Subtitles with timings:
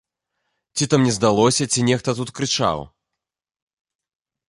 [0.75, 2.85] Ці то мне здалося, ці нехта тут крычаў?